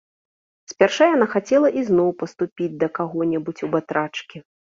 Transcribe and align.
Спярша 0.71 1.03
яна 1.15 1.27
хацела 1.33 1.69
ізноў 1.83 2.09
паступіць 2.23 2.71
да 2.85 2.91
каго-небудзь 3.01 3.65
у 3.67 3.73
батрачкі. 3.77 4.37